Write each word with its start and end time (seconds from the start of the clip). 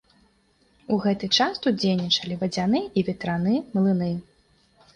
У 0.95 0.97
гэты 1.03 1.29
час 1.41 1.59
тут 1.67 1.77
дзейнічалі 1.83 2.39
вадзяны 2.41 2.83
і 2.89 2.99
ветраны 3.13 3.55
млыны. 3.77 4.13